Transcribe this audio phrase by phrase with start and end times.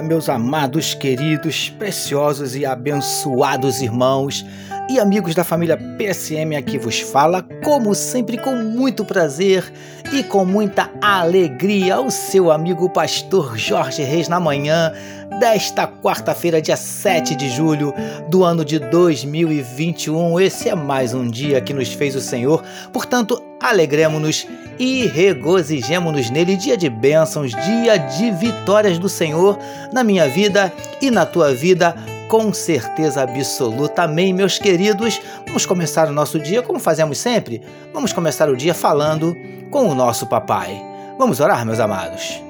[0.00, 4.46] meus amados, queridos, preciosos e abençoados irmãos
[4.88, 9.72] e amigos da família PSM aqui vos fala, como sempre, com muito prazer
[10.12, 14.92] e com muita alegria, o seu amigo pastor Jorge Reis na manhã
[15.38, 17.94] desta quarta-feira, dia 7 de julho
[18.28, 20.38] do ano de 2021.
[20.40, 22.62] Esse é mais um dia que nos fez o Senhor,
[22.92, 24.46] portanto, alegremos-nos
[24.78, 26.56] e regozijemos-nos nele.
[26.56, 29.58] Dia de bênçãos, dia de vitórias do Senhor
[29.92, 31.94] na minha vida e na tua vida
[32.32, 34.04] com certeza absoluta.
[34.04, 35.20] Amém, meus queridos.
[35.46, 37.60] Vamos começar o nosso dia como fazemos sempre.
[37.92, 39.36] Vamos começar o dia falando
[39.70, 40.82] com o nosso papai.
[41.18, 42.42] Vamos orar, meus amados.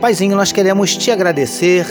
[0.00, 1.86] Paizinho, nós queremos te agradecer,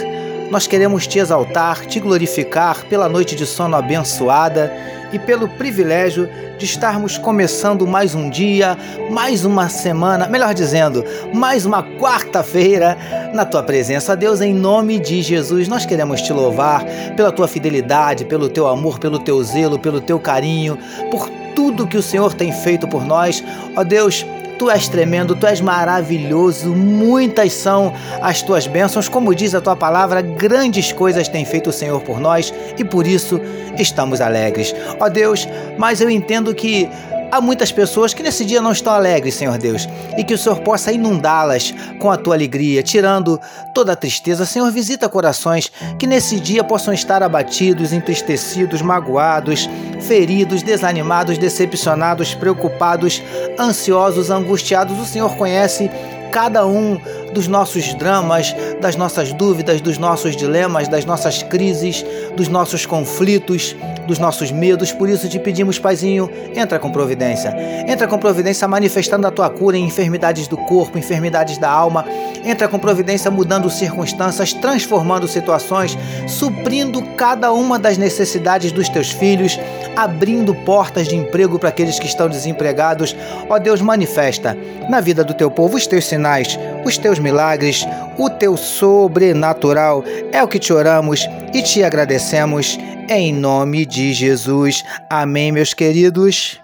[0.54, 4.72] nós queremos te exaltar, te glorificar pela noite de sono abençoada
[5.12, 8.78] e pelo privilégio de estarmos começando mais um dia,
[9.10, 12.96] mais uma semana, melhor dizendo, mais uma quarta-feira
[13.34, 14.16] na tua presença.
[14.16, 16.86] Deus, em nome de Jesus, nós queremos te louvar
[17.18, 20.78] pela tua fidelidade, pelo teu amor, pelo teu zelo, pelo teu carinho,
[21.10, 23.44] por tudo que o Senhor tem feito por nós.
[23.76, 24.24] Ó Deus,
[24.58, 29.76] Tu és tremendo, tu és maravilhoso, muitas são as tuas bênçãos, como diz a tua
[29.76, 33.40] palavra, grandes coisas tem feito o Senhor por nós e por isso
[33.78, 34.74] estamos alegres.
[35.00, 36.90] Ó Deus, mas eu entendo que
[37.34, 40.60] Há muitas pessoas que nesse dia não estão alegres, Senhor Deus, e que o Senhor
[40.60, 43.42] possa inundá-las com a tua alegria, tirando
[43.74, 44.46] toda a tristeza.
[44.46, 49.68] Senhor, visita corações que nesse dia possam estar abatidos, entristecidos, magoados,
[50.02, 53.20] feridos, desanimados, decepcionados, preocupados,
[53.60, 55.00] ansiosos, angustiados.
[55.00, 55.90] O Senhor conhece
[56.34, 57.00] cada um
[57.32, 62.04] dos nossos dramas, das nossas dúvidas, dos nossos dilemas, das nossas crises,
[62.36, 64.92] dos nossos conflitos dos nossos medos.
[64.92, 67.56] Por isso te pedimos, Paizinho, entra com providência.
[67.88, 72.06] Entra com providência manifestando a tua cura em enfermidades do corpo, enfermidades da alma.
[72.44, 79.58] Entra com providência mudando circunstâncias, transformando situações, suprindo cada uma das necessidades dos teus filhos,
[79.96, 83.16] abrindo portas de emprego para aqueles que estão desempregados.
[83.50, 84.58] Ó Deus, manifesta
[84.90, 87.86] na vida do teu povo os teus sinais, os teus milagres,
[88.18, 90.04] o teu sobrenatural.
[90.32, 92.78] É o que te oramos e te agradecemos
[93.10, 94.84] em nome de Jesus.
[95.10, 96.60] Amém, meus queridos.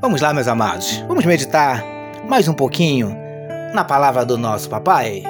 [0.00, 1.04] Vamos lá, meus amados.
[1.06, 1.84] Vamos meditar
[2.26, 3.29] mais um pouquinho
[3.72, 5.22] na palavra do nosso papai.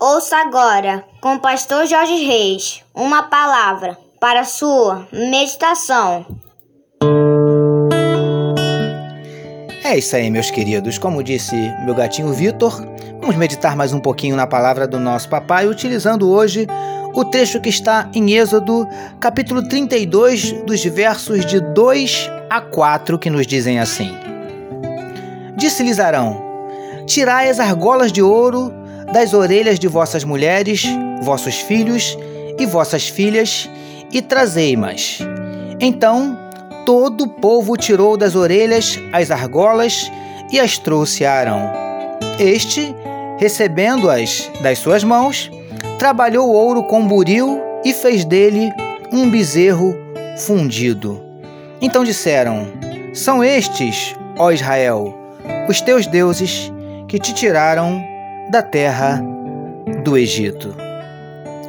[0.00, 6.26] Ouça agora, com o pastor Jorge Reis, uma palavra para sua meditação.
[9.82, 10.98] É isso aí, meus queridos.
[10.98, 12.84] Como disse meu gatinho Vitor,
[13.20, 16.66] vamos meditar mais um pouquinho na palavra do nosso papai, utilizando hoje
[17.14, 18.88] o trecho que está em Êxodo,
[19.20, 24.12] capítulo 32, dos versos de 2 a 4, que nos dizem assim:
[25.56, 26.40] Disse-lhes Arão:
[27.06, 28.72] Tirai as argolas de ouro
[29.12, 30.84] das orelhas de vossas mulheres,
[31.22, 32.16] vossos filhos
[32.58, 33.68] e vossas filhas,
[34.10, 35.18] e trazei-mas.
[35.80, 36.38] Então
[36.84, 40.10] todo o povo tirou das orelhas as argolas
[40.50, 41.70] e as trouxe a Arão.
[42.38, 42.94] Este,
[43.38, 45.50] recebendo-as das suas mãos,
[45.98, 48.70] trabalhou o ouro com buril e fez dele
[49.12, 49.96] um bezerro
[50.38, 51.22] fundido.
[51.80, 52.66] Então disseram:
[53.12, 55.23] São estes, ó Israel,
[55.68, 56.72] os teus deuses
[57.08, 58.02] que te tiraram
[58.50, 59.22] da terra
[60.02, 60.74] do Egito.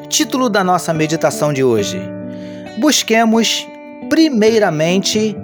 [0.09, 1.99] Título da nossa meditação de hoje:
[2.79, 3.67] Busquemos
[4.09, 5.35] primeiramente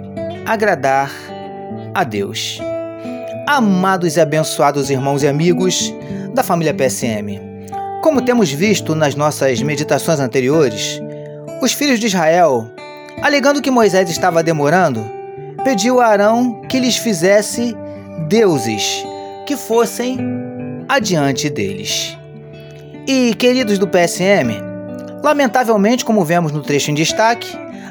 [0.46, 1.10] agradar
[1.94, 2.60] a Deus.
[3.46, 5.92] Amados e abençoados irmãos e amigos
[6.32, 7.40] da família PSM,
[8.02, 11.00] como temos visto nas nossas meditações anteriores,
[11.60, 12.70] os filhos de Israel,
[13.20, 15.04] alegando que Moisés estava demorando,
[15.64, 17.76] pediu a Arão que lhes fizesse
[18.28, 19.04] deuses
[19.46, 20.18] que fossem
[20.88, 22.16] adiante deles.
[23.06, 24.52] E, queridos do PSM,
[25.22, 27.48] lamentavelmente, como vemos no trecho em destaque,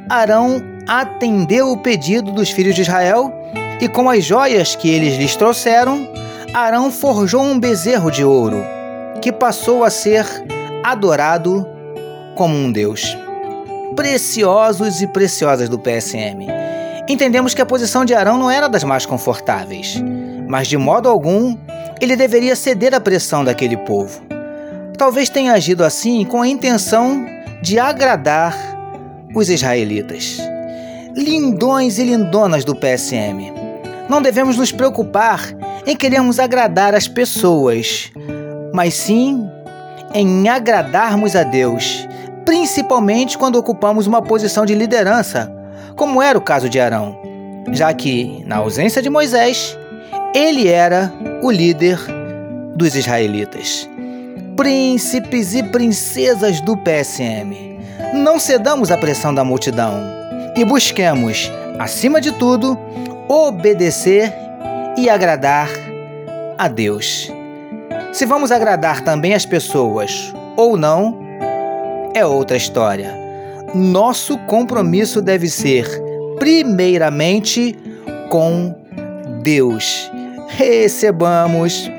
[0.09, 3.31] Arão atendeu o pedido dos filhos de Israel
[3.79, 6.07] e, com as joias que eles lhes trouxeram,
[6.53, 8.63] Arão forjou um bezerro de ouro,
[9.21, 10.25] que passou a ser
[10.83, 11.67] adorado
[12.35, 13.17] como um deus.
[13.95, 16.60] Preciosos e preciosas do PSM.
[17.11, 20.01] Entendemos que a posição de Arão não era das mais confortáveis,
[20.47, 21.57] mas de modo algum
[21.99, 24.21] ele deveria ceder à pressão daquele povo.
[24.97, 27.25] Talvez tenha agido assim com a intenção
[27.61, 28.55] de agradar
[29.35, 30.37] os israelitas.
[31.13, 33.51] Lindões e lindonas do PSM.
[34.07, 35.53] Não devemos nos preocupar
[35.85, 38.09] em queremos agradar as pessoas,
[38.73, 39.45] mas sim
[40.13, 42.07] em agradarmos a Deus,
[42.45, 45.60] principalmente quando ocupamos uma posição de liderança,
[45.95, 47.17] como era o caso de Arão,
[47.71, 49.77] já que, na ausência de Moisés,
[50.33, 51.99] ele era o líder
[52.75, 53.89] dos israelitas.
[54.55, 57.79] Príncipes e princesas do PSM,
[58.13, 59.93] não cedamos à pressão da multidão
[60.55, 62.77] e busquemos, acima de tudo,
[63.27, 64.33] obedecer
[64.97, 65.69] e agradar
[66.57, 67.31] a Deus.
[68.11, 71.17] Se vamos agradar também as pessoas ou não,
[72.13, 73.20] é outra história.
[73.73, 75.87] Nosso compromisso deve ser,
[76.37, 77.73] primeiramente,
[78.29, 78.75] com
[79.41, 80.11] Deus.
[80.49, 81.89] Recebamos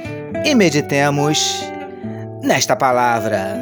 [0.45, 1.65] e meditemos
[2.43, 3.57] nesta palavra.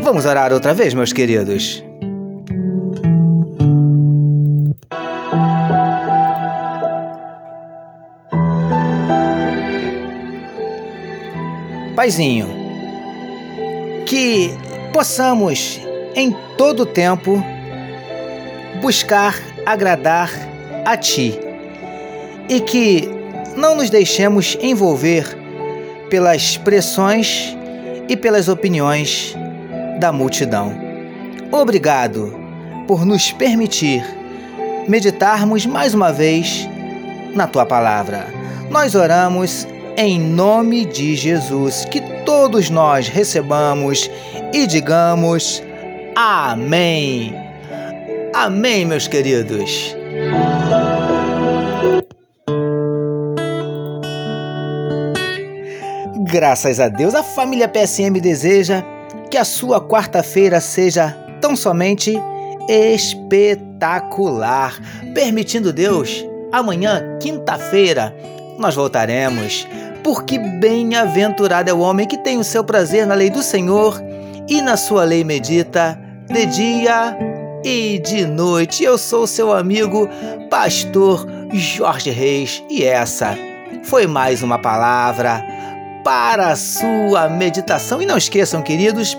[0.00, 1.84] Vamos orar outra vez, meus queridos.
[11.94, 12.48] Paizinho,
[14.06, 14.50] que
[14.90, 17.42] possamos em todo tempo
[18.80, 19.34] buscar
[19.66, 20.30] agradar
[20.84, 21.38] a Ti
[22.48, 23.08] e que
[23.56, 25.36] não nos deixemos envolver
[26.08, 27.56] pelas pressões
[28.08, 29.36] e pelas opiniões
[29.98, 30.74] da multidão.
[31.52, 32.34] Obrigado
[32.86, 34.04] por nos permitir
[34.88, 36.68] meditarmos mais uma vez
[37.34, 38.26] na tua palavra.
[38.70, 39.66] Nós oramos
[39.96, 44.10] em nome de Jesus, que todos nós recebamos
[44.52, 45.62] e digamos
[46.20, 47.34] amém.
[48.34, 49.96] Amém, meus queridos.
[56.30, 58.84] Graças a Deus, a família PSM deseja
[59.30, 62.14] que a sua quarta-feira seja tão somente
[62.68, 64.78] espetacular.
[65.14, 68.14] Permitindo Deus, amanhã, quinta-feira,
[68.58, 69.66] nós voltaremos
[70.04, 74.00] porque bem-aventurado é o homem que tem o seu prazer na lei do Senhor
[74.48, 77.18] e na sua lei medita de dia
[77.64, 78.84] e de noite.
[78.84, 80.08] Eu sou seu amigo,
[80.48, 83.36] pastor Jorge Reis, e essa
[83.82, 85.44] foi mais uma palavra
[86.04, 88.00] para a sua meditação.
[88.00, 89.16] E não esqueçam, queridos,